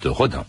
[0.00, 0.44] de Rodin.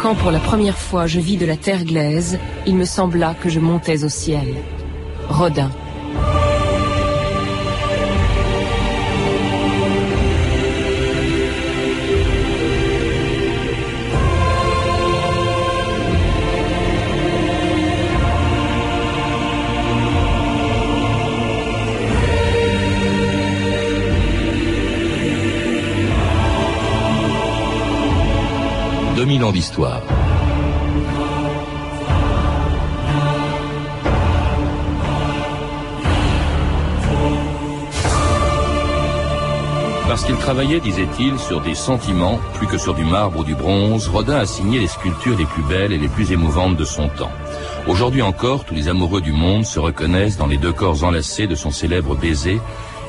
[0.00, 3.48] Quand pour la première fois je vis de la terre glaise, il me sembla que
[3.48, 4.54] je montais au ciel.
[5.28, 5.70] Rodin.
[29.26, 30.02] 2000 ans d'histoire.
[40.06, 44.06] Parce qu'il travaillait, disait-il, sur des sentiments plus que sur du marbre ou du bronze,
[44.06, 47.32] Rodin a signé les sculptures les plus belles et les plus émouvantes de son temps.
[47.88, 51.56] Aujourd'hui encore, tous les amoureux du monde se reconnaissent dans les deux corps enlacés de
[51.56, 52.60] son célèbre baiser,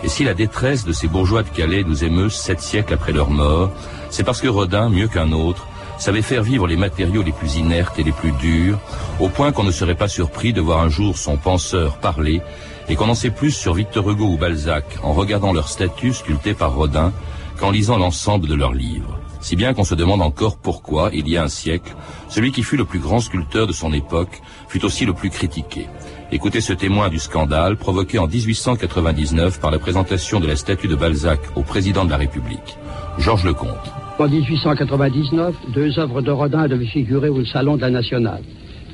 [0.04, 3.30] et si la détresse de ces bourgeois de Calais nous émeut sept siècles après leur
[3.30, 3.70] mort,
[4.10, 8.00] c'est parce que Rodin, mieux qu'un autre, savait faire vivre les matériaux les plus inertes
[8.00, 8.80] et les plus durs,
[9.20, 12.42] au point qu'on ne serait pas surpris de voir un jour son penseur parler,
[12.90, 16.54] et qu'on en sait plus sur Victor Hugo ou Balzac en regardant leurs statues sculptées
[16.54, 17.12] par Rodin
[17.60, 19.20] qu'en lisant l'ensemble de leurs livres.
[19.42, 21.96] Si bien qu'on se demande encore pourquoi, il y a un siècle,
[22.28, 25.88] celui qui fut le plus grand sculpteur de son époque fut aussi le plus critiqué.
[26.32, 30.96] Écoutez ce témoin du scandale provoqué en 1899 par la présentation de la statue de
[30.96, 32.78] Balzac au président de la République.
[33.18, 34.07] Georges Lecomte.
[34.20, 38.42] En 1899, deux œuvres de Rodin devaient figurer au Salon de la Nationale.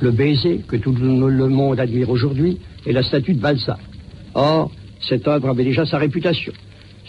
[0.02, 3.80] Le baiser, que tout le monde admire aujourd'hui, et la statue de Balzac.
[4.34, 6.52] Or, cette œuvre avait déjà sa réputation.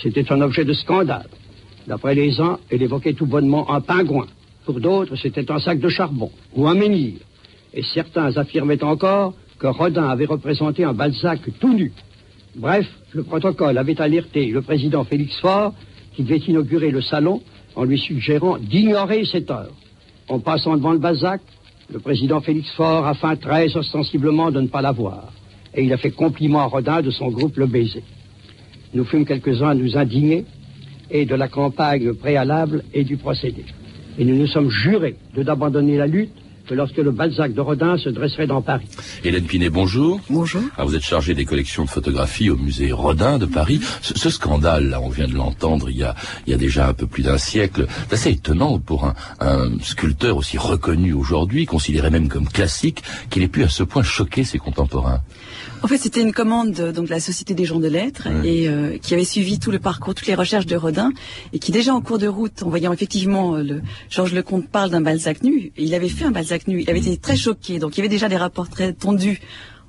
[0.00, 1.26] C'était un objet de scandale.
[1.88, 4.26] D'après les uns, elle évoquait tout bonnement un pingouin.
[4.64, 7.14] Pour d'autres, c'était un sac de charbon ou un menhir.
[7.72, 11.90] Et certains affirmaient encore que Rodin avait représenté un Balzac tout nu.
[12.54, 15.74] Bref, le protocole avait alerté le président Félix Faure
[16.14, 17.42] qui devait inaugurer le salon
[17.76, 19.72] en lui suggérant d'ignorer cette heure.
[20.28, 21.40] En passant devant le Balzac,
[21.92, 25.32] le président Félix Faure a feint très ostensiblement de ne pas la voir.
[25.74, 28.02] Et il a fait compliment à Rodin de son groupe Le Baiser.
[28.94, 30.44] Nous fûmes quelques-uns à nous indigner
[31.10, 33.64] et de la campagne préalable et du procédé.
[34.18, 36.32] Et nous nous sommes jurés de d'abandonner la lutte
[36.66, 38.86] que lorsque le Balzac de Rodin se dresserait dans Paris.
[39.22, 40.20] Hélène Pinet, bonjour.
[40.30, 40.62] Bonjour.
[40.76, 43.80] Ah, vous êtes chargée des collections de photographie au musée Rodin de Paris.
[44.02, 46.14] Ce, ce scandale, là, on vient de l'entendre il y a,
[46.46, 47.86] il y a déjà un peu plus d'un siècle.
[48.08, 53.42] C'est assez étonnant pour un, un sculpteur aussi reconnu aujourd'hui, considéré même comme classique, qu'il
[53.42, 55.20] ait pu à ce point choquer ses contemporains.
[55.82, 58.96] En fait, c'était une commande donc de la Société des gens de lettres et euh,
[58.98, 61.12] qui avait suivi tout le parcours, toutes les recherches de Rodin
[61.52, 64.90] et qui déjà en cours de route, en voyant effectivement euh, le Georges Lecomte parle
[64.90, 67.78] d'un Balzac nu, et il avait fait un Balzac nu, il avait été très choqué,
[67.78, 69.40] donc il y avait déjà des rapports très tendus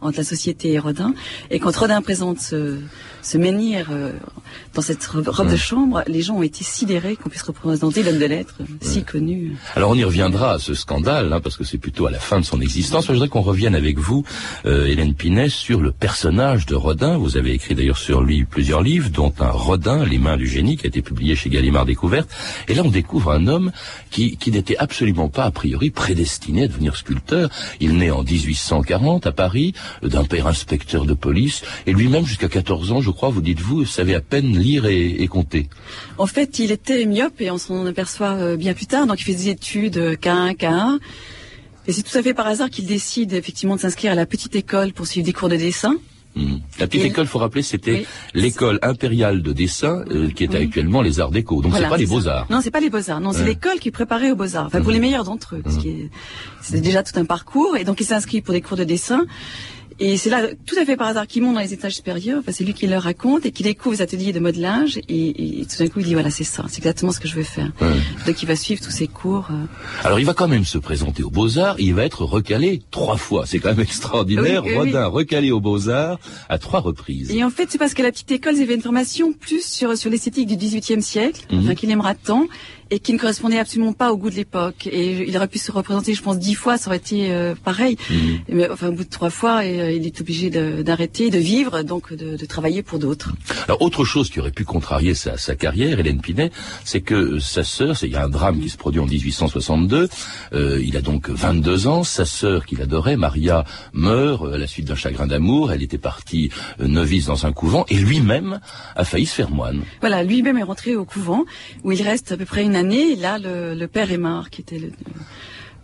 [0.01, 1.13] entre la société et Rodin.
[1.50, 2.79] Et quand Rodin présente ce,
[3.25, 4.11] ce menhir euh,
[4.73, 8.25] dans cette robe de chambre, les gens ont été sidérés qu'on puisse représenter l'homme de
[8.25, 9.57] lettres, si connu.
[9.75, 12.39] Alors on y reviendra à ce scandale, hein, parce que c'est plutôt à la fin
[12.39, 13.07] de son existence.
[13.07, 14.23] Je voudrais qu'on revienne avec vous,
[14.66, 17.17] euh, Hélène Pinet, sur le personnage de Rodin.
[17.17, 20.78] Vous avez écrit d'ailleurs sur lui plusieurs livres, dont un Rodin, Les mains du génie,
[20.78, 22.29] qui a été publié chez Gallimard Découverte.
[22.67, 23.72] Et là, on découvre un homme
[24.11, 27.50] qui, qui n'était absolument pas, a priori, prédestiné à devenir sculpteur.
[27.79, 29.73] Il naît en 1840 à Paris,
[30.03, 34.16] d'un père inspecteur de police, et lui-même, jusqu'à 14 ans, je crois, vous dites-vous, savait
[34.16, 35.69] à peine lire et, et compter.
[36.18, 39.07] En fait, il était myope et on s'en aperçoit euh, bien plus tard.
[39.07, 41.00] Donc, il fait des études euh, K1, K1.
[41.88, 44.56] Et c'est tout à fait par hasard qu'il décide effectivement de s'inscrire à la petite
[44.56, 45.96] école pour suivre des cours de dessin.
[46.38, 46.57] Hmm.
[46.79, 48.06] La petite Et- école, faut rappeler, c'était Oui.
[48.34, 50.57] l'école impériale de dessin, euh, qui est Oui.
[50.63, 51.62] actuellement les arts déco.
[51.62, 52.13] Donc Voilà, c'est pas les ça.
[52.13, 52.47] beaux-arts.
[52.50, 53.22] Non, c'est pas les beaux-arts.
[53.22, 53.46] Non, c'est Ouais.
[53.50, 54.66] l'école qui préparait aux beaux-arts.
[54.66, 55.63] Enfin, pour les meilleurs d'entre eux.
[55.85, 56.09] est-
[56.62, 57.78] C'est déjà tout un parcours.
[57.78, 59.25] Et donc, il s'inscrit pour des cours de dessin.
[60.00, 62.39] Et c'est là, tout à fait par hasard, qu'il monte dans les étages supérieurs.
[62.39, 65.00] Enfin, c'est lui qui leur raconte et qui découvre les ateliers de modelage.
[65.07, 66.66] Et, et tout d'un coup, il dit, voilà, c'est ça.
[66.67, 67.72] C'est exactement ce que je veux faire.
[67.79, 67.94] Ouais.
[68.28, 69.47] Donc, il va suivre tous ces cours.
[69.51, 69.66] euh.
[70.03, 73.45] Alors il va quand même se présenter aux Beaux-Arts, il va être recalé trois fois.
[73.45, 74.63] C'est quand même extraordinaire.
[74.63, 74.85] Oui, oui, oui.
[74.91, 76.19] Rodin recalé aux Beaux-Arts
[76.49, 77.31] à trois reprises.
[77.31, 79.97] Et en fait, c'est parce qu'à la petite école, ils avaient une formation plus sur,
[79.97, 81.59] sur l'esthétique du XVIIIe siècle, Mhm.
[81.64, 82.47] enfin, qu'il aimera tant,
[82.91, 84.87] et qui ne correspondait absolument pas au goût de l'époque.
[84.87, 87.97] Et il aurait pu se représenter, je pense, dix fois, ça aurait été euh, pareil.
[88.09, 88.40] Mhm.
[88.49, 91.82] Mais enfin, au bout de trois fois, et, euh, il est obligé d'arrêter, de, vivre,
[91.82, 93.34] donc de, de travailler pour d'autres.
[93.67, 96.52] Alors autre chose qui aurait pu contrarier sa, sa carrière, Hélène Pinet,
[96.84, 100.09] c'est que euh, sa sœur, il y a un drame qui se produit en 1862.
[100.53, 102.03] euh, il a donc 22 ans.
[102.03, 105.72] Sa sœur qu'il adorait, Maria, meurt à la suite d'un chagrin d'amour.
[105.72, 108.59] Elle était partie novice dans un couvent et lui-même
[108.96, 109.81] a failli se faire moine.
[110.02, 111.46] Voilà, lui-même est rentré au couvent,
[111.84, 113.16] où il reste à peu près une année.
[113.16, 114.91] Là, le, père Aymar, qui était le,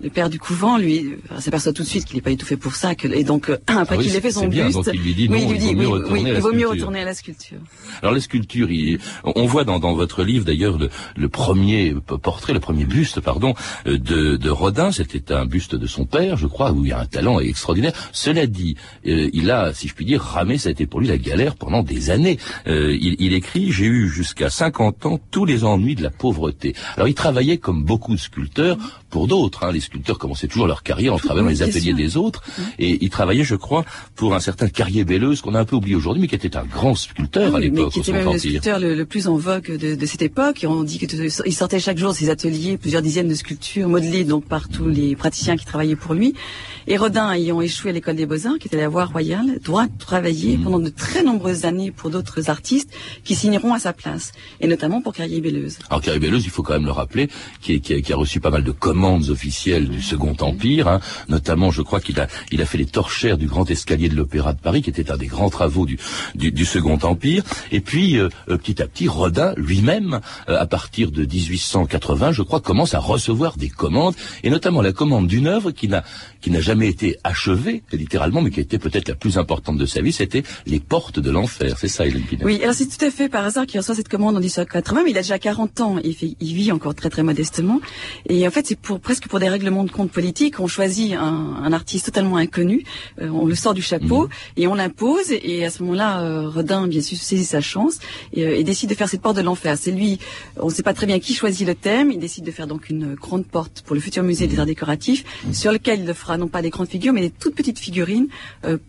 [0.02, 2.58] le père du couvent, lui, s'aperçoit tout de suite qu'il n'est pas du tout fait
[2.58, 4.90] pour ça, que, et donc euh, après Ah oui, qu'il ait fait son bien, buste,
[4.94, 6.34] il lui dit non, oui, il lui il vaut dit, mieux oui, retourner oui, à
[6.34, 6.72] la il vaut mieux sculpture.
[6.72, 7.58] retourner à la sculpture.
[8.02, 12.54] Alors les sculptures, il- on voit dans, dans votre livre d'ailleurs le, le premier portrait,
[12.54, 13.54] le premier buste, pardon,
[13.88, 14.92] euh, de, de Rodin.
[14.92, 17.94] C'était un buste de son père, je crois, où il y a un talent extraordinaire.
[18.12, 18.76] Cela dit,
[19.08, 20.58] euh, il a, si je puis dire, ramé.
[20.58, 22.38] Ça a été pour lui la galère pendant des années.
[22.68, 26.76] Euh, il, il écrit j'ai eu jusqu'à 50 ans tous les ennuis de la pauvreté.
[26.96, 28.78] Alors il travaillait comme beaucoup de sculpteurs
[29.10, 29.64] pour d'autres.
[29.66, 29.72] hein.
[29.72, 31.96] Les sculpteurs commençaient toujours leur carrière en travaillant dans les ateliers sûr.
[31.96, 32.42] des autres.
[32.80, 33.84] Et il travaillait, je crois,
[34.16, 36.64] pour un certain Carrier Belleuse qu'on a un peu oublié aujourd'hui, mais qui était un
[36.64, 39.28] grand sculpteur à Ah Oui, mais l'époque qui était même le sculpteur le, le plus
[39.28, 40.64] en vogue de, de cette époque.
[40.64, 44.46] Et on dit qu'il sortait chaque jour ses ateliers, plusieurs dizaines de sculptures modelées donc
[44.46, 46.34] par tous les praticiens qui travaillaient pour lui.
[46.88, 50.58] Et Rodin, ayant échoué à l'école des Beaux-Arts, qui était la voie royale, doit travailler
[50.58, 50.64] Mhm.
[50.64, 52.90] pendant de très nombreuses années pour d'autres artistes
[53.24, 55.78] qui signeront à sa place, et notamment pour Carrier-Belleuse.
[55.90, 57.30] Alors Carré Belleuse, il faut quand même le rappeler,
[57.62, 61.00] qui, qui a, qui a reçu pas mal de commandes officielles du Second Empire, hein.
[61.30, 64.54] notamment je crois qu'il a, il a fait les torchères du grand escalier de l'Opéra
[64.54, 65.98] de Paris, qui était un des grands travaux du,
[66.36, 67.44] du, du Second Empire.
[67.72, 70.20] Et puis euh, euh, petit à petit, Rodin lui-même,
[70.50, 74.92] euh, à partir de 1880, je crois, commence à recevoir des commandes, et notamment la
[74.92, 76.04] commande d'une œuvre qui n'a
[76.42, 80.02] qui n'a jamais été achevée, littéralement, mais qui était peut-être la plus importante de sa
[80.02, 81.76] vie, c'était les portes de l'enfer.
[81.78, 82.46] C'est ça, Hélène Pinel.
[82.46, 85.12] Oui, alors c'est tout à fait par hasard qu'il reçoit cette commande en 1880, mais
[85.12, 87.80] il a déjà 40 ans, il, il vit encore très très modestement.
[88.28, 91.56] Et en fait, c'est pour presque pour des règlements de compte politiques, on choisit un,
[91.64, 92.84] un artiste totalement inconnu,
[93.22, 94.28] euh, on le sort du chapeau
[94.58, 95.32] et on l'impose.
[95.32, 98.00] Et à ce moment-là, euh, Rodin bien sûr saisit sa chance
[98.34, 99.78] et, euh, et décide de faire cette porte de l'enfer.
[99.80, 100.20] C'est lui,
[100.58, 102.12] on ne sait pas très bien qui choisit le thème.
[102.12, 105.24] Il décide de faire donc une grande porte pour le futur musée des arts décoratifs,
[105.54, 108.28] sur lequel il fera non pas des grandes figures, mais des toutes petites figurines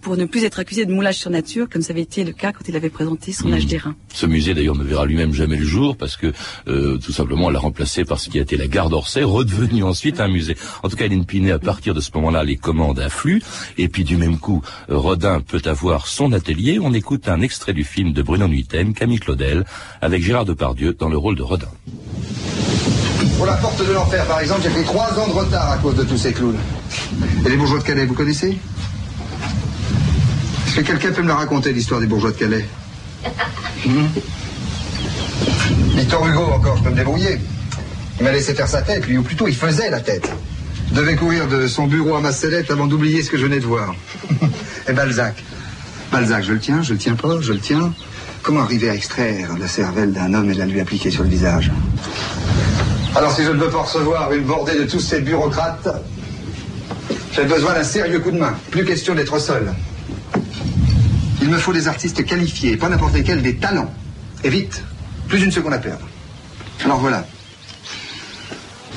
[0.01, 2.53] pour ne plus être accusé de moulage sur nature, comme ça avait été le cas
[2.53, 3.95] quand il avait présenté son âge d'airain.
[4.13, 6.33] Ce musée d'ailleurs ne verra lui-même jamais le jour parce que
[6.67, 10.21] tout simplement on l'a remplacé par ce qui a été la gare d'Orsay, redevenu ensuite
[10.21, 10.57] un musée.
[10.83, 13.43] En tout cas, Hélène à partir de ce moment-là, les commandes affluent
[13.79, 16.79] et puis du même coup, Rodin peut avoir son atelier.
[16.81, 19.65] On écoute un extrait du film de Bruno Nuiten, Camille Claudel,
[20.01, 21.69] avec Gérard Depardieu dans le rôle de Rodin.
[23.37, 25.97] Pour la porte de l'enfer, par exemple, j'ai pris trois ans de retard à cause
[25.97, 26.59] de tous ces clowns.
[27.45, 28.59] Et les bourgeois de Calais, vous connaissez?
[30.67, 32.67] Est-ce que quelqu'un peut me la raconter, l'histoire des bourgeois de Calais?
[33.87, 34.07] Hmm?
[35.97, 37.39] Victor Hugo, encore, je peux me débrouiller.
[38.19, 40.31] Il m'a laissé faire sa tête, lui, ou plutôt, il faisait la tête.
[40.93, 43.61] Je devais courir de son bureau à ma sellette avant d'oublier ce que je venais
[43.61, 43.95] de voir.
[44.89, 45.43] Et Balzac
[46.13, 47.95] Balzac, je le tiens, je le tiens pas, je le tiens.
[48.43, 51.73] Comment arriver à extraire la cervelle d'un homme et la lui appliquer sur le visage?
[53.17, 55.89] Alors si je ne veux pas recevoir une bordée de tous ces bureaucrates,
[57.33, 58.55] j'ai besoin d'un sérieux coup de main.
[58.71, 59.73] Plus question d'être seul.
[61.41, 63.93] Il me faut des artistes qualifiés, pas n'importe lesquels, des talents.
[64.45, 64.85] Et vite,
[65.27, 66.07] plus une seconde à perdre.
[66.85, 67.27] Alors voilà.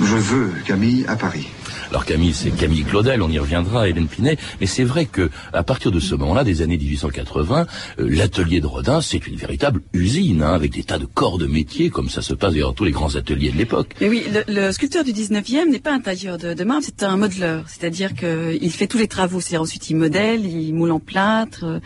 [0.01, 1.47] Je veux Camille à Paris.
[1.95, 5.63] Alors Camille, c'est Camille Claudel, on y reviendra, Hélène Pinet, mais c'est vrai que à
[5.63, 7.67] partir de ce moment-là, des années 1880,
[7.99, 11.47] euh, l'atelier de Rodin, c'est une véritable usine, hein, avec des tas de corps de
[11.47, 13.95] métier, comme ça se passe d'ailleurs dans tous les grands ateliers de l'époque.
[14.01, 17.01] Mais oui, le, le sculpteur du 19e n'est pas un tailleur de, de marbre, c'est
[17.01, 17.63] un modeleur.
[17.67, 19.39] C'est-à-dire qu'il fait tous les travaux.
[19.39, 21.79] C'est-à-dire ensuite il modèle, il moule en plâtre, euh,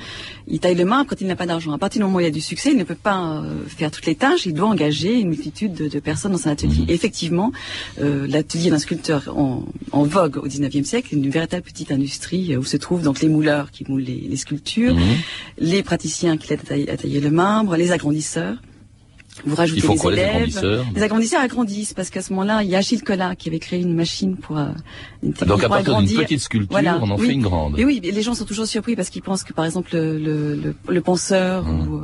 [0.48, 1.72] il taille le marbre quand il n'a pas d'argent.
[1.72, 3.92] À partir du moment où il a du succès, il ne peut pas euh, faire
[3.92, 4.48] toutes les tâches.
[4.48, 6.86] Il doit engager une multitude de, de personnes dans son atelier.
[6.88, 7.52] Et effectivement,
[8.02, 12.58] euh, l'atelier d'un sculpteur en, en vogue au 19e siècle une véritable petite industrie euh,
[12.60, 15.02] où se trouvent donc les mouleurs qui moulent les, les sculptures, Mhm.
[15.60, 18.58] les praticiens qui l'aident à tailler, à tailler le marbre, les agrandisseurs.
[19.46, 20.30] Vous rajoutez les quoi, les élèves.
[20.36, 23.60] agrandisseurs Les agrandisseurs agrandissent parce qu'à ce moment-là, il y a Achille Collat qui avait
[23.60, 24.66] créé une machine pour euh,
[25.24, 27.28] une technique Donc à partir d'une petite sculpture, Voilà, on en oui.
[27.28, 27.80] fait une grande.
[27.80, 30.56] Et oui, les gens sont toujours surpris parce qu'ils pensent que par exemple le, le,
[30.56, 31.88] le, le penseur Mmh.
[31.88, 32.02] ou,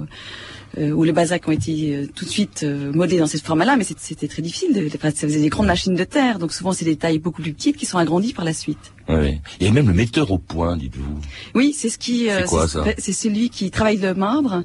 [0.77, 3.75] euh, euh, ou le Balzac ont été euh, tout de suite euh, dans cette format-là,
[3.77, 4.73] mais c'était très difficile.
[4.73, 7.41] De, enfin, ça faisait des grandes machines de terre, donc souvent c'est des tailles beaucoup
[7.41, 8.94] plus petites qui sont agrandies par la suite.
[9.07, 9.39] Ouais.
[9.59, 11.19] Il y a même le metteur au point, dites-vous.
[11.53, 14.63] Oui, c'est ce qui, euh, C'est quoi, ça c'est celui qui travaille le marbre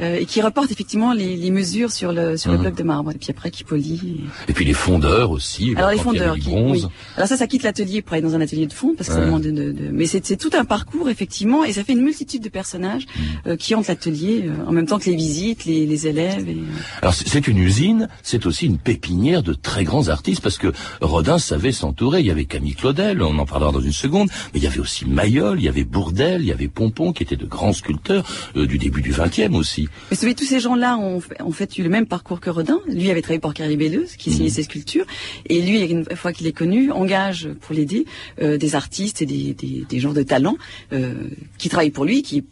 [0.00, 2.62] euh, et qui reporte effectivement les, les mesures sur le sur le Mhm.
[2.62, 4.00] bloc de marbre et puis après qui polie.
[4.48, 5.74] et- Et puis les fondeurs aussi.
[5.76, 6.84] Alors les fondeurs, qui, bronze.
[6.86, 6.90] oui.
[7.16, 9.20] Alors ça, ça quitte l'atelier pour aller dans un atelier de fond parce que ça
[9.24, 12.00] demande de, de- de- mais c'est c'est tout un parcours effectivement et ça fait une
[12.02, 13.48] multitude de personnages Mm.
[13.48, 16.48] euh, qui hantent l'atelier euh, en même temps que les visites, les, les élèves.
[16.48, 20.40] Et, euh, Alors c'est- c'est une usine, c'est aussi une pépinière de très grands artistes
[20.40, 20.72] parce que
[21.02, 22.20] Rodin savait s'entourer.
[22.20, 24.78] Il y avait Camille Claudel, on en parlera dans une seconde, mais il y avait
[24.80, 28.24] aussi Mayol, il y avait Bourdel, il y avait Pompon qui étaient de grands sculpteurs
[28.56, 29.82] euh, du début du XXe aussi.
[30.10, 32.50] Mais vous savez, tous ces gens-là ont, fait- ont fait eu le même parcours que
[32.50, 32.80] Rodin.
[32.88, 35.06] Lui avait travaillé pour Carrie Belleuse, qui signait ses sculptures,
[35.48, 38.06] et lui, une fois qu'il est connu, engage pour l'aider
[38.40, 40.56] euh, des artistes et des, des, des gens de talent
[40.92, 41.14] euh,
[41.58, 42.44] qui travaillent pour lui, qui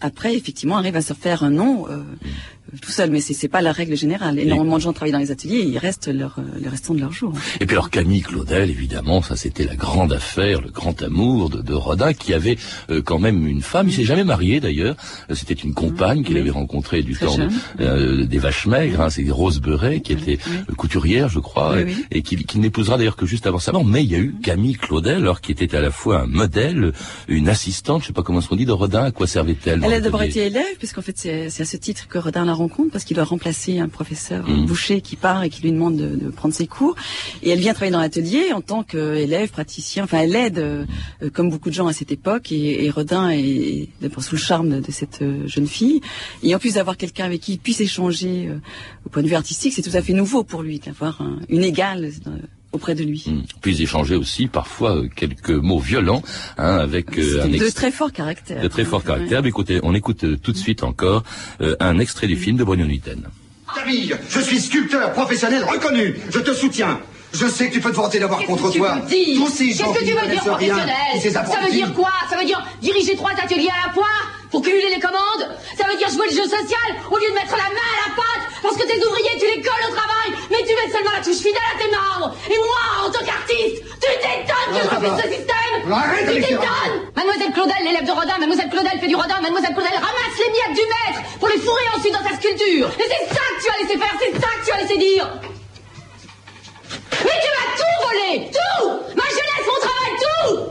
[0.00, 2.57] après effectivement arrivent à se faire un nom euh, tout
[2.98, 4.38] seul, mais c'est pas la règle générale.
[4.38, 7.12] Énormément de gens travaillent dans les ateliers et ils restent leur, le restant de leur
[7.12, 7.32] jour.
[7.60, 11.62] Et puis alors Camille Claudel, évidemment, ça c'était la grande affaire, le grand amour de,
[11.62, 12.58] de Rodin, qui avait
[13.04, 13.88] quand même une femme.
[13.88, 14.96] Il s'est jamais marié d'ailleurs.
[15.32, 17.36] C'était une compagne qu'il avait rencontrée du temps
[17.78, 19.00] des vaches maigres.
[19.00, 20.38] Hein, c'est Rose Beuret qui était
[20.76, 21.76] couturière, je crois,
[22.10, 23.84] et, qui, qui n'épousera d'ailleurs que juste avant sa mort.
[23.84, 26.92] Mais il y a eu Camille Claudel, alors qui était à la fois un modèle,
[27.28, 29.04] une assistante, je sais pas comment on dit, de Rodin.
[29.04, 32.18] À quoi servait-elle Elle a d'abord été élève, puisqu'en fait c'est à ce titre que
[32.18, 34.66] Rodin la rencontre, parce qu'il doit remplacer un professeur mmh.
[34.66, 36.94] boucher qui part et qui lui demande de, de, prendre ses cours.
[37.42, 40.04] Et elle vient travailler dans l'atelier en tant qu'élève, praticien.
[40.04, 40.84] Enfin, elle aide, euh,
[41.32, 42.52] comme beaucoup de gens à cette époque.
[42.52, 46.00] Et, et Rodin est d'abord sous le charme de, de, cette euh, jeune fille.
[46.42, 48.58] Et en plus d'avoir quelqu'un avec qui il puisse échanger euh,
[49.06, 52.10] au point de vue artistique, c'est tout à fait nouveau pour lui d'avoir une égale
[52.72, 53.24] auprès de lui.
[53.26, 53.42] Mmh.
[53.60, 56.22] Puis échanger aussi parfois euh, quelques mots violents
[56.58, 58.60] hein, avec euh, un de très fort caractère.
[58.60, 59.44] De très fort caractère.
[59.46, 61.22] Écoutez, on écoute euh, tout de suite encore
[61.60, 63.28] euh, un extrait du film de Bruno Nuiten.
[63.74, 66.16] Camille, je suis sculpteur professionnel reconnu.
[66.30, 67.00] Je te soutiens.
[67.32, 70.10] Je sais que tu peux te vanter d'avoir contre toi tous ces gens Qu'est-ce que
[70.10, 70.88] tu veux dire professionnel
[71.20, 74.06] Ça veut dire quoi Ça veut dire diriger trois ateliers à la fois
[74.50, 75.44] pour cumuler les commandes
[75.76, 78.14] Ça veut dire jouer le jeu social au lieu de mettre la main à la
[78.16, 78.44] pâte.
[78.62, 81.38] Parce que tes ouvriers, tu les colles au travail, mais tu mets seulement la touche
[81.38, 82.34] fidèle à tes membres.
[82.50, 85.92] Et moi, en tant qu'artiste, tu t'étonnes que je refuse ce système.
[85.92, 86.96] Arrête Tu t'étonnes.
[87.14, 90.76] Mademoiselle Claudel, l'élève de Rodin, Mademoiselle Claudel fait du Rodin, Mademoiselle Claudel ramasse les miettes
[90.76, 92.88] du maître pour les fourrer ensuite dans sa sculpture.
[92.98, 95.28] Et c'est ça que tu as laissé faire, c'est ça que tu as laissé dire.
[97.24, 98.88] Mais tu m'as tout volé Tout.
[99.16, 100.67] Ma jeunesse, mon travail, tout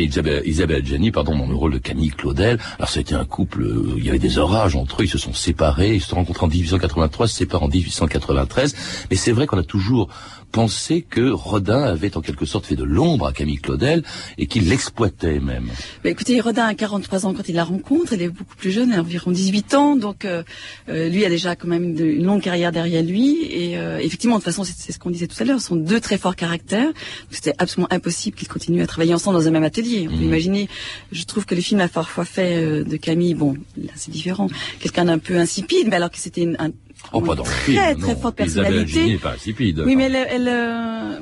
[0.00, 2.58] c'était Isabelle, Isabelle pardon, dans le rôle de Camille Claudel.
[2.78, 5.34] Alors c'était un couple, euh, il y avait des orages entre eux, ils se sont
[5.34, 8.74] séparés, ils se sont rencontrés en 1883, se séparent en 1893.
[9.10, 10.08] Mais c'est vrai qu'on a toujours
[10.52, 14.02] pensé que Rodin avait en quelque sorte fait de l'ombre à Camille Claudel
[14.36, 15.68] et qu'il l'exploitait même.
[16.04, 18.98] Écoutez, Rodin a 43 ans quand il la rencontre, elle est beaucoup plus jeune, elle
[18.98, 20.42] a environ 18 ans, donc euh,
[20.88, 23.44] euh, lui a déjà quand même une, longue carrière derrière lui.
[23.44, 26.00] Et effectivement, de toute façon, c'est ce qu'on disait tout à l'heure, ce sont deux
[26.00, 26.90] très forts caractères.
[27.30, 29.89] C'était absolument impossible qu'ils continuent à travailler ensemble dans un même atelier.
[29.98, 30.22] On peut mmh.
[30.22, 30.68] imaginer,
[31.12, 34.48] je trouve que le film a parfois fait de Camille, bon, là c'est différent,
[34.80, 36.70] quelqu'un d'un peu insipide, mais alors que c'était un
[37.12, 39.18] Oh, pas dans très, très forte personnalité.
[39.18, 39.82] pas insipide.
[39.84, 41.18] Oui, mais elle, elle euh,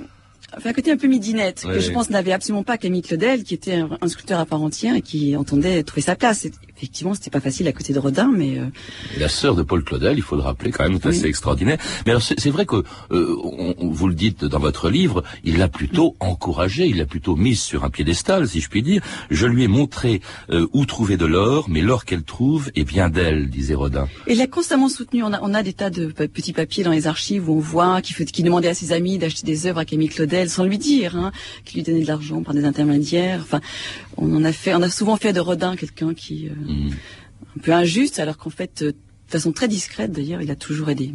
[0.56, 3.54] enfin, un côté un peu midinette, que je pense n'avait absolument pas Camille Claudel, qui
[3.54, 6.46] était un, sculpteur à part entière et qui entendait trouver sa place
[6.78, 8.56] effectivement, c'était pas facile à côté de Rodin, mais...
[8.56, 8.66] Euh...
[9.18, 11.76] La sœur de Paul Claudel, il faut le rappeler, quand même, c'est assez extraordinaire.
[12.06, 15.68] Mais alors, c'est vrai que, euh, on, vous le dites dans votre livre, il l'a
[15.68, 19.02] plutôt encouragé, il l'a plutôt mise sur un piédestal, si je puis dire.
[19.28, 23.10] Je lui ai montré euh, où trouver de l'or, mais l'or qu'elle trouve est bien
[23.10, 24.06] d'elle, disait Rodin.
[24.28, 26.92] Et il a constamment soutenu, on a, on a des tas de petits papiers dans
[26.92, 29.84] les archives où on voit qu'il qui demandait à ses amis d'acheter des œuvres à
[29.84, 31.32] Camille Claudel sans lui dire, hein,
[31.64, 33.40] qu'il lui donnait de l'argent par des intermédiaires.
[33.42, 33.60] Enfin,
[34.16, 36.48] on en a fait, on a souvent fait de Rodin quelqu'un qui...
[36.48, 36.90] Euh, Mm.
[37.56, 38.96] un peu injuste, alors qu'en fait, euh, de
[39.30, 41.12] façon très discrète d'ailleurs, il a toujours aidé.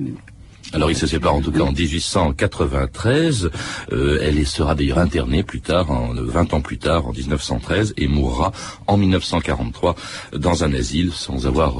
[0.72, 3.50] Alors il se sépare en tout cas en 1893.
[3.92, 8.08] Euh, elle sera d'ailleurs internée plus tard, en, 20 ans plus tard, en 1913, et
[8.08, 8.52] mourra
[8.88, 9.96] en 1943
[10.34, 11.76] dans un asile sans avoir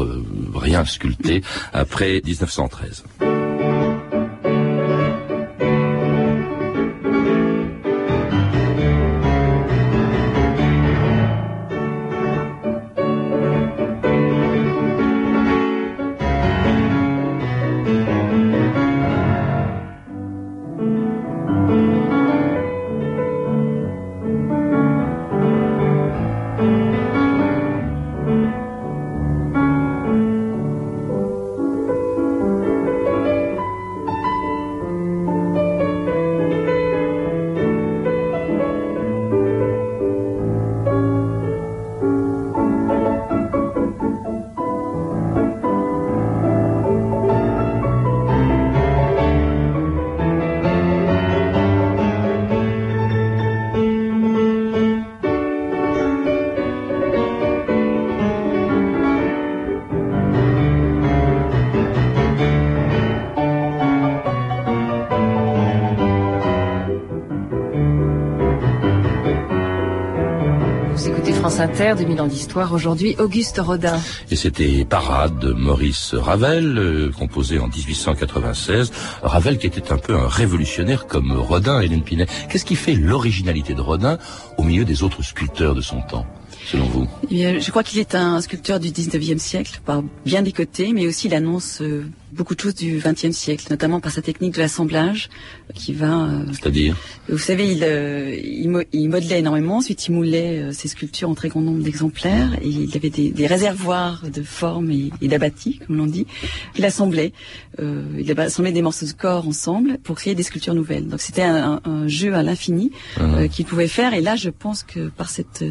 [0.54, 3.04] rien sculpté après 1913.
[71.64, 72.74] Inter, 2000 ans d'histoire.
[72.74, 73.98] Aujourd'hui, Auguste Rodin.
[74.30, 78.92] Et c'était Parade de Maurice Ravel, euh, composé en 1896.
[79.22, 82.28] Ravel qui était un peu un révolutionnaire comme Rodin, Hélène Pinet.
[82.50, 84.18] Qu'est-ce qui fait l'originalité de Rodin
[84.58, 86.26] au milieu des autres sculpteurs de son temps
[86.70, 87.08] selon vous?
[87.32, 91.08] Eh Je crois qu'il est un sculpteur du 19e siècle, par bien des côtés, mais
[91.08, 94.60] aussi il annonce euh, beaucoup de choses du XXe siècle, notamment par sa technique de
[94.60, 95.30] l'assemblage,
[95.74, 96.26] qui va.
[96.26, 96.96] Euh, C'est-à-dire
[97.30, 98.36] Vous savez, il, euh,
[98.92, 102.68] il, modelait énormément, ensuite il moulait euh, ses sculptures en très grand nombre d'exemplaires, et
[102.68, 106.26] il avait des, des réservoirs de formes et, et d'abattis, comme l'on dit.
[106.78, 107.34] Il assemblait,
[107.80, 111.08] il assemblait des morceaux de corps ensemble pour créer des sculptures nouvelles.
[111.08, 113.50] Donc c'était un, un, jeu à l'infini uh-huh.
[113.50, 115.64] qu'il pouvait faire, et là, je pense que par cette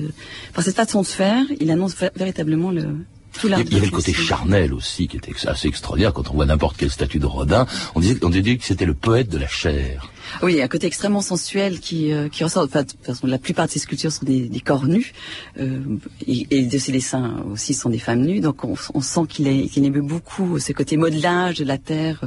[0.54, 2.96] par cette façon de faire, il annonce véritablement le
[3.44, 6.76] il y avait le côté charnel aussi qui était assez extraordinaire quand on voit n'importe
[6.76, 7.66] quelle statue de Rodin.
[7.94, 10.10] On disait, on disait que c'était le poète de la chair.
[10.42, 12.64] Oui, il y a un côté extrêmement sensuel qui, euh, qui ressort.
[12.64, 15.12] Enfin, de toute façon, la plupart de ces sculptures sont des, des corps nus,
[15.58, 15.80] euh,
[16.26, 18.40] et, et, de ses dessins aussi sont des femmes nues.
[18.40, 22.24] Donc, on, on sent qu'il aimait beaucoup ce côté modelage de la terre,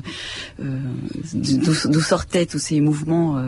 [0.59, 0.79] euh,
[1.33, 3.41] d'où sortaient tous ces mouvements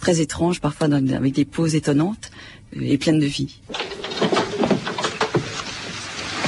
[0.00, 2.30] très étranges, parfois avec des poses étonnantes
[2.74, 3.60] et pleines de vie.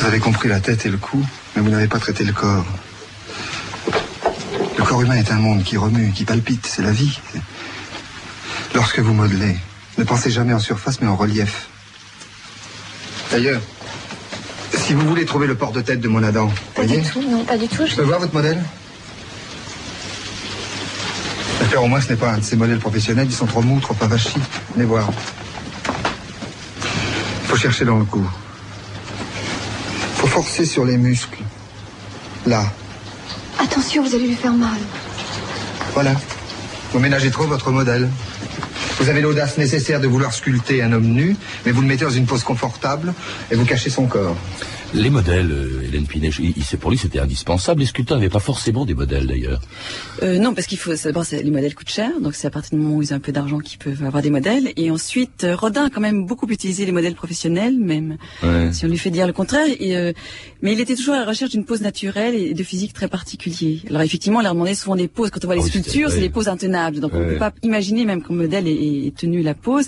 [0.09, 1.23] Vous avez compris la tête et le cou,
[1.55, 2.65] mais vous n'avez pas traité le corps.
[4.79, 7.21] Le corps humain est un monde qui remue, qui palpite, c'est la vie.
[8.75, 9.55] Lorsque vous modelez,
[9.99, 11.69] ne pensez jamais en surface, mais en relief.
[13.31, 13.61] D'ailleurs,
[14.73, 17.45] si vous voulez trouver le port de tête de mon Adam, pas du tout, non,
[17.45, 17.87] pas du tout.
[17.87, 18.65] Je peux voir votre modèle
[21.61, 23.79] J'espère au moins ce n'est pas un de ces modèles professionnels, ils sont trop mous,
[23.79, 24.41] trop avachis.
[24.75, 25.11] Venez voir.
[27.43, 28.27] Il faut chercher dans le cou
[30.43, 31.43] forcer sur les muscles.
[32.47, 32.63] Là.
[33.59, 34.79] Attention, vous allez lui faire mal.
[35.95, 36.13] Voilà.
[36.93, 38.09] Vous ménagez trop votre modèle.
[39.01, 42.13] Vous avez l'audace nécessaire de vouloir sculpter un homme nu, mais vous le mettez dans
[42.13, 43.15] une pose confortable
[43.51, 44.37] et vous cachez son corps.
[44.95, 46.31] Les modèles, euh, Hélène Pinet,
[46.81, 47.81] pour lui c'était indispensable.
[47.81, 49.61] Les sculpteurs n'avaient pas forcément des modèles d'ailleurs.
[50.23, 52.83] Euh, non, parce qu'il faut d'abord les modèles coûtent cher, donc c'est à partir du
[52.83, 54.73] moment où ils ont un peu d'argent qu'ils peuvent avoir des modèles.
[54.77, 58.17] Et ensuite, euh, Rodin a quand même beaucoup utilisé les modèles professionnels, même
[58.73, 59.67] si on lui fait dire le contraire.
[59.79, 59.95] Et,
[60.63, 63.83] mais il était toujours à la recherche d'une pose naturelle et de physique très particulier.
[63.91, 65.31] Alors effectivement, on leur demandait souvent des poses.
[65.31, 67.53] Quand on voit les ah sculptures, c'est des poses intenables, donc on ne peut pas
[67.63, 69.87] imaginer même qu'un modèle ait, tenu la pose.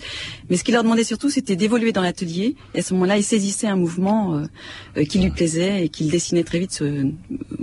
[0.51, 2.55] Mais ce qu'il leur demandait surtout, c'était d'évoluer dans l'atelier.
[2.75, 4.45] Et à ce moment-là, il saisissait un mouvement euh,
[5.09, 6.83] qui lui plaisait et qu'il dessinait très vite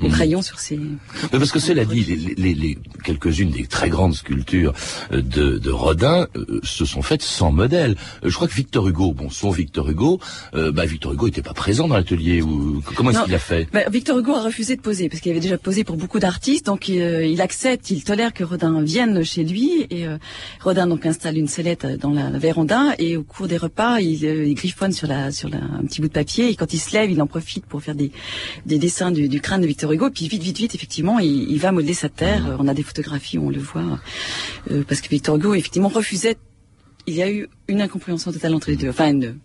[0.02, 0.78] au crayon sur ses.
[0.78, 2.04] Mais parce que cela dit,
[2.38, 4.74] les, les, quelques-unes des très grandes sculptures
[5.12, 7.96] euh, de, de Rodin euh, se sont faites sans modèle.
[8.24, 10.20] Je crois que Victor Hugo, bon, son Victor Hugo,
[10.54, 12.42] bah Victor Hugo n'était pas présent dans l'atelier.
[12.42, 13.68] Ou comment est-ce qu'il a fait?
[13.74, 16.66] bah, Victor Hugo a refusé de poser parce qu'il avait déjà posé pour beaucoup d'artistes,
[16.66, 20.06] donc il accepte, il tolère que Rodin vienne chez lui et
[20.62, 24.54] Rodin donc installe une sellette dans la, véranda et au cours des repas, il, il
[24.54, 27.10] griffonne sur la sur la, un petit bout de papier et quand il se lève,
[27.12, 28.12] il en profite pour faire des,
[28.66, 30.10] des dessins du, du, crâne de Victor Hugo.
[30.10, 32.44] Puis vite, vite, vite, effectivement, il, il va modeler sa terre.
[32.44, 32.58] Mmh.
[32.60, 34.00] On a des photographies où on le voit.
[34.72, 36.38] Euh, parce que Victor Hugo, effectivement, refusait.
[37.06, 38.90] Il y a eu une incompréhension totale entre les deux.
[38.90, 39.40] Enfin, une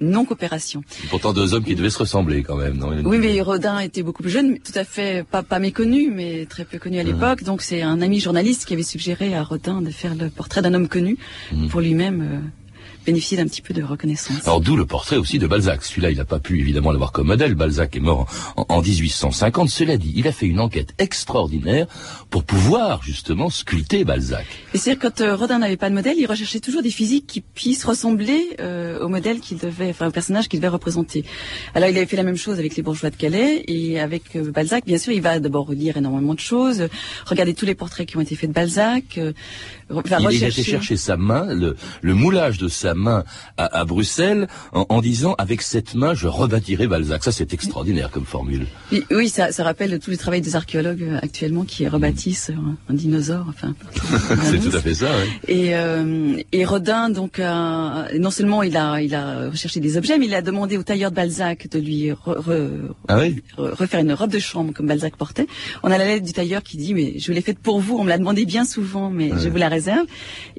[0.00, 0.82] non-coopération.
[1.08, 4.22] Pourtant deux hommes qui devaient se ressembler quand même, non Oui, mais Rodin était beaucoup
[4.22, 7.06] plus jeune, tout à fait pas, pas méconnu, mais très peu connu à mmh.
[7.06, 7.42] l'époque.
[7.44, 10.74] Donc c'est un ami journaliste qui avait suggéré à Rodin de faire le portrait d'un
[10.74, 11.16] homme connu
[11.52, 11.68] mmh.
[11.68, 12.22] pour lui-même.
[12.22, 12.65] Euh,
[13.06, 14.46] bénéficier d'un petit peu de reconnaissance.
[14.46, 15.84] Alors d'où le portrait aussi de Balzac.
[15.84, 17.54] Celui-là, il n'a pas pu évidemment l'avoir comme modèle.
[17.54, 19.70] Balzac est mort en, 1850.
[19.70, 21.86] Cela dit, il a fait une enquête extraordinaire
[22.30, 24.44] pour pouvoir justement sculpter Balzac.
[24.74, 27.40] Et c'est-à-dire quand euh, Rodin n'avait pas de modèle, il recherchait toujours des physiques qui
[27.40, 31.24] puissent ressembler euh, au modèle qu'il devait, enfin au personnage qu'il devait représenter.
[31.74, 34.50] Alors il avait fait la même chose avec les bourgeois de Calais et avec euh,
[34.50, 36.88] Balzac, bien sûr, il va d'abord relire énormément de choses,
[37.24, 39.16] regarder tous les portraits qui ont été faits de Balzac.
[39.16, 39.32] il,
[39.88, 40.44] rechercher...
[40.44, 43.24] a été chercher sa main, le, le moulage de sa main
[43.56, 47.24] à, Bruxelles en, disant avec cette main je rebâtirai Balzac.
[47.24, 48.66] Ça c'est extraordinaire comme formule.
[49.10, 52.50] Oui, ça, ça, rappelle tout le travail des archéologues euh, actuellement qui rebâtissent
[52.88, 53.46] un, dinosaure.
[53.48, 53.74] Enfin,
[54.44, 55.10] c'est tout à fait ça.
[55.48, 55.54] Oui.
[55.54, 60.26] Et, euh, et Rodin donc non seulement il a il a recherché des objets, mais
[60.26, 62.10] il a demandé au tailleur de Balzac de lui
[63.08, 63.20] ah
[63.56, 65.46] refaire une robe de chambre comme Balzac portait.
[65.82, 67.96] On a la lettre du tailleur qui dit mais je l'ai faite pour vous.
[67.98, 70.06] On me l'a demandé bien souvent, mais je vous la réserve.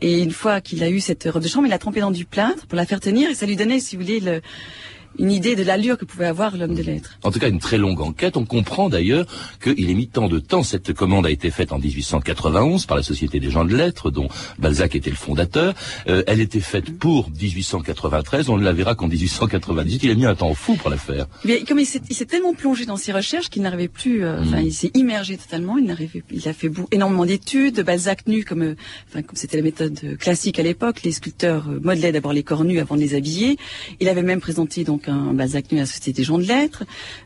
[0.02, 2.26] Et une fois qu'il a eu cette robe de chambre, il l'a trempée dans du
[2.30, 4.42] plâtre pour la faire tenir et ça lui donnait, si vous voulez, le,
[5.20, 7.18] une idée de l'allure que pouvait avoir l'homme de lettres.
[7.24, 8.38] En tout cas, une très longue enquête.
[8.38, 9.26] On comprend d'ailleurs
[9.62, 10.64] qu'il est mis tant de temps.
[10.64, 14.28] Cette commande a été faite en 1891 par la Société des gens de lettres, dont
[14.60, 15.74] Balzac était le fondateur.
[16.08, 18.50] Euh, elle était faite pour 1893.
[18.50, 20.04] On ne la verra qu'en 1898.
[20.04, 21.28] Il a mis un temps fou pour la faire.
[21.46, 24.24] Mais comme il s'est tellement plongé dans ses recherches qu'il n'arrivait plus.
[24.24, 25.78] Euh, enfin, il s'est immergé totalement.
[25.78, 26.24] Il n'arrivait.
[26.32, 27.82] Il a fait énormément d'études.
[27.82, 28.76] Balzac nu, comme, euh,
[29.10, 31.04] enfin, comme c'était la méthode classique à l'époque.
[31.04, 33.58] Les sculpteurs modelaient d'abord les corps nus avant de les habiller.
[34.00, 36.84] Il avait même présenté donc Balzac nu à la Société des gens de lettres.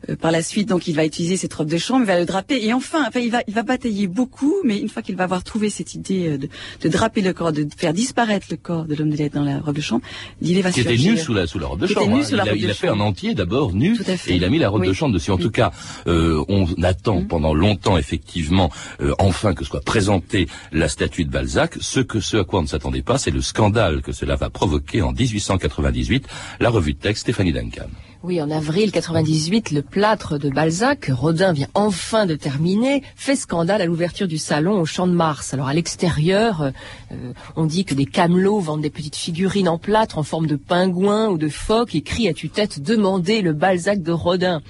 [0.10, 2.26] Euh, par la suite, donc, il va utiliser cette robe de chambre, il va le
[2.26, 5.24] draper, et enfin, enfin, il va, il va batailler beaucoup, mais une fois qu'il va
[5.24, 6.50] avoir trouvé cette idée euh, de,
[6.82, 9.60] de, draper le corps, de faire disparaître le corps de l'homme de lettres dans la
[9.60, 10.04] robe de chambre,
[10.42, 12.16] l'idée va Qui était nu sous la, sous la robe de chambre.
[12.16, 12.24] Hein.
[12.30, 14.86] il a, il a fait un entier d'abord nu, et il a mis la robe
[14.86, 15.32] de chambre dessus.
[15.32, 15.72] En tout cas,
[16.08, 21.76] euh, on attend pendant longtemps, effectivement, euh, enfin que soit présentée la statue de Balzac.
[21.80, 24.50] Ce que ce à quoi on ne s'attendait pas, c'est le scandale que cela va
[24.50, 26.28] provoquer en 1898.
[26.60, 27.96] La revue de texte Stéphanie Duncan.
[28.24, 33.82] Oui, en avril 98, le plâtre de Balzac, Rodin vient enfin de terminer, fait scandale
[33.82, 35.56] à l'ouverture du salon au Champ de Mars.
[35.56, 36.70] Alors à l'extérieur, euh,
[37.14, 40.56] euh, on dit que des camelots vendent des petites figurines en plâtre en forme de
[40.56, 44.62] pingouin ou de phoque et crient à tue-tête demandez le Balzac de Rodin.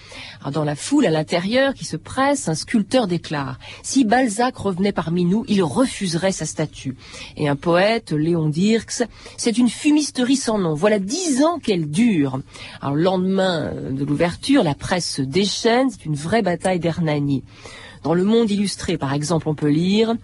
[0.53, 5.25] Dans la foule à l'intérieur qui se presse, un sculpteur déclare si Balzac revenait parmi
[5.25, 6.95] nous, il refuserait sa statue.
[7.35, 9.03] Et un poète, Léon Dirks,
[9.35, 10.73] c'est une fumisterie sans nom.
[10.73, 12.39] Voilà dix ans qu'elle dure.
[13.41, 17.43] De l'ouverture, la presse se déchaîne, c'est une vraie bataille d'Hernani.
[18.03, 20.15] Dans le monde illustré, par exemple, on peut lire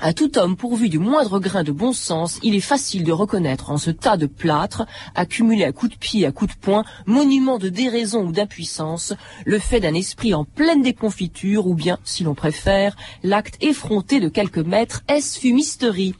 [0.00, 3.70] à tout homme pourvu du moindre grain de bon sens, il est facile de reconnaître
[3.70, 7.58] en ce tas de plâtre, accumulé à coups de pied, à coups de poing, monument
[7.58, 9.14] de déraison ou d'impuissance,
[9.46, 14.28] le fait d'un esprit en pleine déconfiture, ou bien, si l'on préfère, l'acte effronté de
[14.28, 16.14] quelques maîtres, est-ce fumisterie?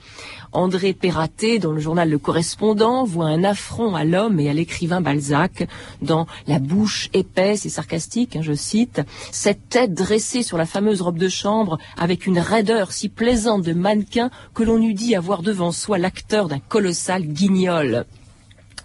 [0.53, 5.01] André Perraté, dans le journal Le Correspondant, voit un affront à l'homme et à l'écrivain
[5.01, 5.69] Balzac
[6.03, 9.01] dans La bouche épaisse et sarcastique, hein, je cite,
[9.33, 13.73] cette tête dressée sur la fameuse robe de chambre avec une raideur si plaisante de
[13.73, 18.07] mannequin que l'on eût dit avoir devant soi l'acteur d'un colossal guignol.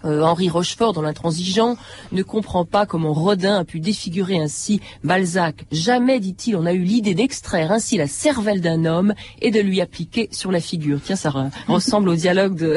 [0.04, 1.76] Euh, Henri Rochefort, dans l'intransigeant,
[2.12, 5.64] ne comprend pas comment Rodin a pu défigurer ainsi Balzac.
[5.72, 9.80] Jamais, dit-il, on a eu l'idée d'extraire ainsi la cervelle d'un homme et de lui
[9.80, 11.00] appliquer sur la figure.
[11.04, 11.32] Tiens, ça
[11.68, 12.76] ressemble au dialogue de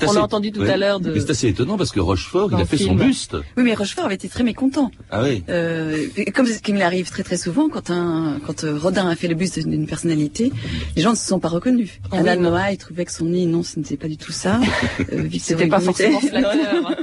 [0.00, 1.00] qu'on a entendu tout à l'heure.
[1.00, 1.18] De...
[1.18, 3.36] C'est assez étonnant parce que Rochefort, il a fait son buste.
[3.56, 4.90] Oui, mais Rochefort avait été très mécontent.
[5.10, 5.44] Ah oui.
[5.48, 9.28] Euh, comme, comme il arrive très très souvent, quand un quand euh, Rodin a fait
[9.28, 10.52] le buste d'une personnalité,
[10.96, 12.00] les gens ne se sont pas reconnus.
[12.10, 14.60] Ah Alain il trouvait que son nez, non, ce n'était pas du tout ça.
[15.12, 16.54] euh, C'était pas forcément flatteur.
[16.64, 16.96] 哎呀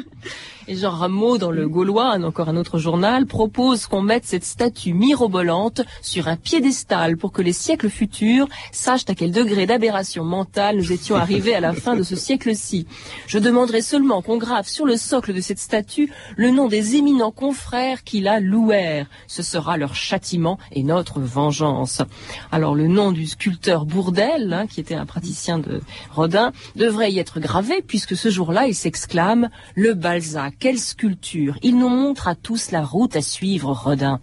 [0.72, 4.94] Et Jean Rameau, dans le Gaulois, encore un autre journal, propose qu'on mette cette statue
[4.94, 10.78] mirobolante sur un piédestal pour que les siècles futurs sachent à quel degré d'aberration mentale
[10.78, 12.86] nous étions arrivés à la fin de ce siècle-ci.
[13.26, 17.32] Je demanderai seulement qu'on grave sur le socle de cette statue le nom des éminents
[17.32, 19.08] confrères qui la louèrent.
[19.26, 22.04] Ce sera leur châtiment et notre vengeance.
[22.52, 27.18] Alors le nom du sculpteur Bourdel, hein, qui était un praticien de Rodin, devrait y
[27.18, 32.36] être gravé puisque ce jour-là il s'exclame le Balzac quelle sculpture Il nous montre à
[32.36, 34.20] tous la route à suivre, Rodin.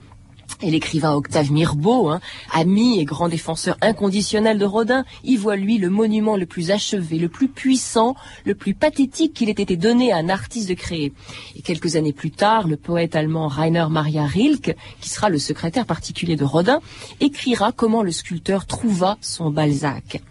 [0.62, 2.20] Et l'écrivain Octave Mirbeau, hein,
[2.52, 7.18] ami et grand défenseur inconditionnel de Rodin, y voit lui le monument le plus achevé,
[7.18, 11.12] le plus puissant, le plus pathétique qu'il ait été donné à un artiste de créer.
[11.56, 15.84] Et quelques années plus tard, le poète allemand Rainer Maria Rilke, qui sera le secrétaire
[15.84, 16.80] particulier de Rodin,
[17.20, 20.22] écrira comment le sculpteur trouva son Balzac.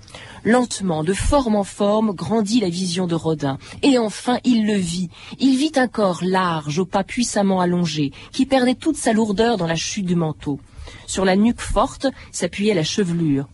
[0.46, 3.58] Lentement, de forme en forme, grandit la vision de Rodin.
[3.82, 5.10] Et enfin, il le vit.
[5.40, 9.66] Il vit un corps large, au pas puissamment allongé, qui perdait toute sa lourdeur dans
[9.66, 10.60] la chute du manteau.
[11.08, 13.48] Sur la nuque forte s'appuyait la chevelure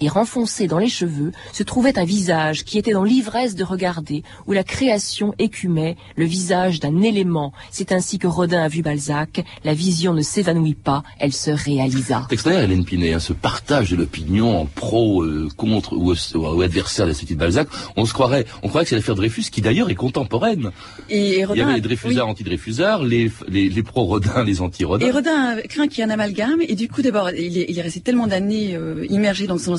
[0.00, 4.22] et renfoncé dans les cheveux se trouvait un visage qui était dans l'ivresse de regarder,
[4.46, 7.52] où la création écumait le visage d'un élément.
[7.70, 9.44] C'est ainsi que Rodin a vu Balzac.
[9.64, 12.26] La vision ne s'évanouit pas, elle se réalisa.
[12.30, 17.06] Extraordinaire, Hélène Pinet, hein, ce partage de l'opinion en pro, euh, contre ou, ou, adversaire
[17.06, 17.68] de la société de Balzac.
[17.96, 20.70] On se croirait, on croirait que c'est l'affaire Dreyfus qui d'ailleurs est contemporaine.
[21.10, 25.06] Et Rodin, Il y avait les Dreyfusards, anti-Dreyfusards, les, les, les pro-Rodin, les anti-Rodin.
[25.06, 27.78] Et Rodin craint qu'il y ait un amalgame, et du coup d'abord, il, est, il
[27.78, 29.76] est resté tellement d'années euh, immergé dans son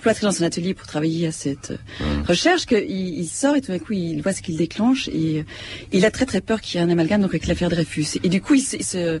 [0.00, 3.72] cloîtré dans son atelier pour travailler à cette euh, recherche qu'il il sort et tout
[3.72, 5.44] d'un coup il voit ce qu'il déclenche et
[5.92, 8.18] il a très très peur qu'il y ait un amalgame donc avec l'affaire Dreyfus.
[8.22, 9.20] Et du coup il, il se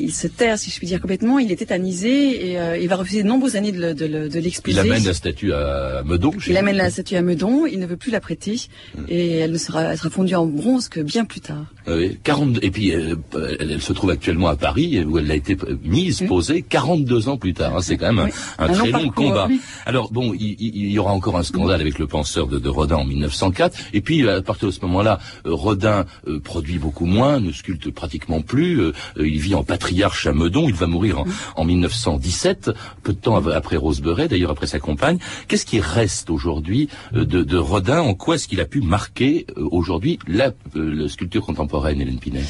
[0.00, 1.38] il se terre, si je puis dire complètement.
[1.38, 4.40] Il est tétanisé et euh, il va refuser de nombreuses années de, de.
[4.66, 6.32] Il amène la statue à Meudon.
[6.46, 7.66] il amène la statue à Meudon.
[7.66, 8.56] Il ne veut plus la prêter
[8.96, 9.04] hum.
[9.08, 11.66] et elle ne sera, elle sera fondue en bronze que bien plus tard.
[11.86, 13.16] Ah oui, 40, et puis elle,
[13.58, 17.54] elle, se trouve actuellement à Paris où elle a été mise, posée 42 ans plus
[17.54, 17.76] tard.
[17.76, 17.80] Hein.
[17.82, 19.48] C'est quand même un, un, très long combat.
[19.86, 22.96] Alors bon, il, il, y aura encore un scandale avec le penseur de, de, Rodin
[22.96, 23.76] en 1904.
[23.92, 27.90] Et puis à partir de ce moment-là, euh, Rodin euh, produit beaucoup moins, ne sculpte
[27.90, 28.80] pratiquement plus.
[28.80, 30.68] Euh, il vit en patriarche à Meudon.
[30.68, 31.24] Il va mourir en,
[31.56, 32.70] en 1917,
[33.02, 35.18] peu de temps après Roseberet, d'ailleurs après sa compagne.
[35.48, 38.00] Qu'est-ce qui reste aujourd'hui de, de, Rodin?
[38.00, 42.00] En quoi est-ce qu'il a pu marquer aujourd'hui la, la sculpture contemporaine?
[42.00, 42.44] Hélène Pinet?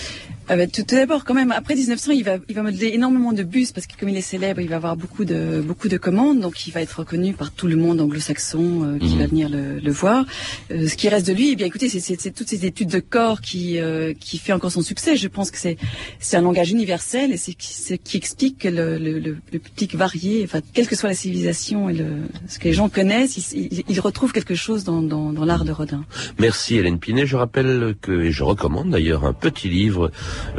[0.53, 3.45] Ah bah, tout, d'abord, quand même, après 1900, il va, il va modeler énormément de
[3.45, 6.41] bus parce que comme il est célèbre, il va avoir beaucoup de, beaucoup de commandes,
[6.41, 9.19] donc il va être reconnu par tout le monde anglo-saxon euh, qui mhm.
[9.21, 10.27] va venir le, le voir.
[10.73, 13.41] Euh, ce qui reste de lui, eh bien, écoutez, c'est toutes ces études de corps
[13.41, 15.17] qui, euh, qui fait encore son succès.
[15.17, 15.77] Je pense que c'est,
[16.19, 20.43] c'est un langage universel et c'est ce qui explique que le, le, le, public varié,
[20.43, 22.07] enfin, quelle que soit la civilisation et le,
[22.49, 25.71] ce que les gens connaissent, ils, ils retrouvent quelque chose dans, dans, dans l'art de
[25.71, 26.05] Rodin.
[26.41, 27.25] Merci Hélène Pinet.
[27.25, 30.11] Je rappelle que, et je recommande d'ailleurs un petit livre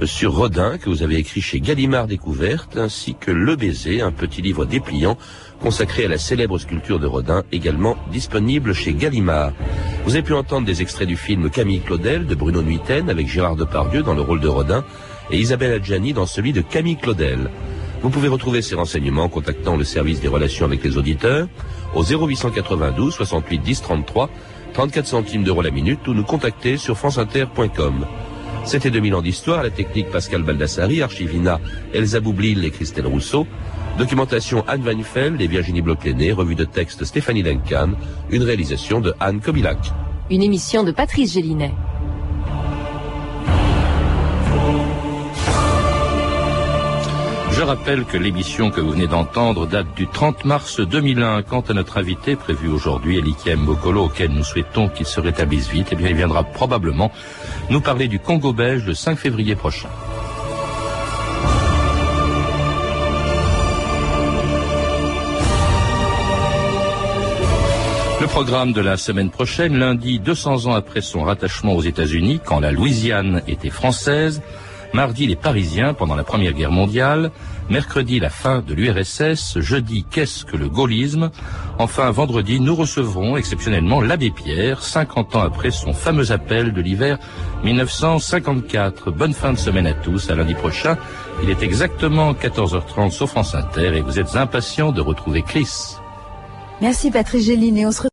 [0.03, 4.41] sur Rodin que vous avez écrit chez Gallimard Découverte, ainsi que Le Baiser, un petit
[4.41, 5.17] livre dépliant
[5.61, 9.53] consacré à la célèbre sculpture de Rodin, également disponible chez Gallimard.
[10.05, 13.55] Vous avez pu entendre des extraits du film Camille Claudel de Bruno Nuiten avec Gérard
[13.55, 14.83] Depardieu dans le rôle de Rodin
[15.29, 17.49] et Isabelle Adjani dans celui de Camille Claudel.
[18.01, 21.47] Vous pouvez retrouver ces renseignements en contactant le service des relations avec les auditeurs
[21.93, 24.29] au 0892 68 10 33
[24.73, 28.05] 34 centimes d'euros la minute ou nous contacter sur franceinter.com.
[28.63, 31.59] C'était 2000 ans d'histoire, la technique Pascal Baldassari, Archivina
[31.93, 33.47] Elsa Boublil et Christelle Rousseau,
[33.97, 37.91] documentation Anne Van et Virginie bloch revue de texte Stéphanie Duncan,
[38.29, 39.91] une réalisation de Anne Kobilac.
[40.29, 41.73] Une émission de Patrice Gélinet.
[47.61, 51.43] Je rappelle que l'émission que vous venez d'entendre date du 30 mars 2001.
[51.43, 55.89] Quant à notre invité prévu aujourd'hui, Elikiem Mokolo, auquel nous souhaitons qu'il se rétablisse vite,
[55.91, 57.11] eh bien, il viendra probablement
[57.69, 59.89] nous parler du Congo belge le 5 février prochain.
[68.19, 72.59] Le programme de la semaine prochaine, lundi, 200 ans après son rattachement aux États-Unis, quand
[72.59, 74.41] la Louisiane était française,
[74.93, 77.31] Mardi, les Parisiens pendant la Première Guerre mondiale.
[77.69, 79.59] Mercredi, la fin de l'URSS.
[79.59, 81.31] Jeudi, qu'est-ce que le gaullisme?
[81.79, 87.17] Enfin, vendredi, nous recevrons exceptionnellement l'abbé Pierre, 50 ans après son fameux appel de l'hiver
[87.63, 89.11] 1954.
[89.11, 90.97] Bonne fin de semaine à tous, à lundi prochain.
[91.41, 95.95] Il est exactement 14h30 sur France Inter et vous êtes impatients de retrouver Chris.
[96.81, 98.10] Merci Patrick Géline et on se